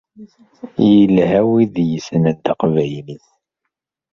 [0.89, 3.25] Yelha wid yessnen taqbaylit.